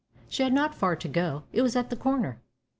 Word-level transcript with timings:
She 0.27 0.41
had 0.41 0.51
not 0.51 0.73
far 0.73 0.95
to 0.95 1.07
go. 1.07 1.43
It 1.53 1.61
was 1.61 1.75
at 1.75 1.91
the 1.91 1.95
corner. 1.95 2.41